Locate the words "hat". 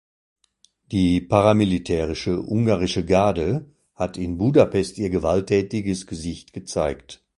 3.93-4.17